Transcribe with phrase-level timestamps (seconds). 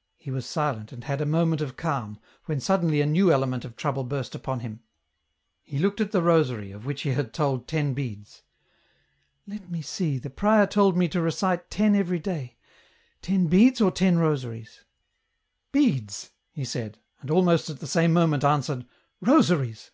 [0.16, 3.76] "He was silent and had a moment of calm, when suddenly a new element of
[3.76, 4.80] trouble burst upon him.
[5.62, 8.40] He looked at the rosary, of which he had told ten beads."
[9.46, 12.56] Let me see, the prior told me to recite ten every day—
[13.20, 14.82] ten beads or ten rosaries?"
[15.72, 18.86] Beads," he said, and almost at the same moment answered,
[19.20, 19.90] "Rosaries."